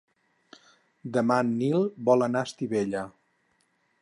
Demà 1.19 1.37
en 1.47 1.51
Nil 1.59 1.87
vol 2.09 2.29
anar 2.29 2.45
a 2.45 2.51
Estivella. 2.53 3.05